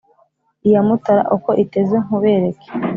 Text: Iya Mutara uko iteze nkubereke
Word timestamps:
Iya 0.67 0.79
Mutara 0.87 1.23
uko 1.35 1.49
iteze 1.63 1.95
nkubereke 2.03 2.67